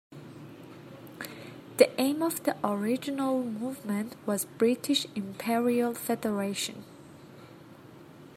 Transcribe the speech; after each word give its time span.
The 1.77 1.87
aim 2.01 2.23
of 2.23 2.41
the 2.41 2.57
original 2.67 3.43
movement 3.43 4.15
was 4.25 4.45
British 4.45 5.05
imperial 5.13 5.93
federation. 5.93 6.83